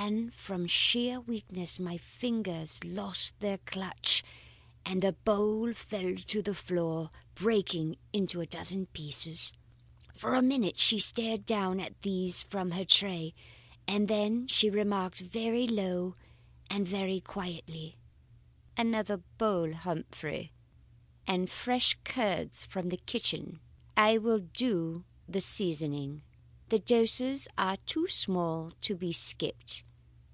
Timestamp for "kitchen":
22.96-23.60